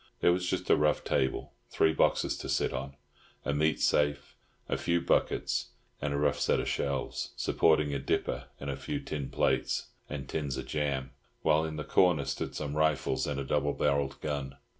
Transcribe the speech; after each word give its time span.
There 0.19 0.33
was 0.33 0.47
just 0.49 0.67
a 0.71 0.75
rough 0.75 1.03
table, 1.03 1.53
three 1.69 1.93
boxes 1.93 2.35
to 2.39 2.49
sit 2.49 2.73
on, 2.73 2.95
a 3.45 3.53
meat 3.53 3.79
safe, 3.79 4.35
a 4.67 4.75
few 4.75 4.99
buckets, 4.99 5.67
and 6.01 6.11
a 6.11 6.17
rough 6.17 6.39
set 6.39 6.59
of 6.59 6.67
shelves, 6.67 7.33
supporting 7.35 7.93
a 7.93 7.99
dipper 7.99 8.45
and 8.59 8.71
a 8.71 8.77
few 8.77 8.99
tin 8.99 9.29
plates, 9.29 9.89
and 10.09 10.27
tins 10.27 10.57
of 10.57 10.65
jam, 10.65 11.11
while 11.43 11.63
in 11.65 11.75
the 11.75 11.83
corner 11.83 12.25
stood 12.25 12.55
some 12.55 12.75
rifles 12.75 13.27
and 13.27 13.39
a 13.39 13.43
double 13.43 13.73
barrelled 13.73 14.19
gun. 14.21 14.55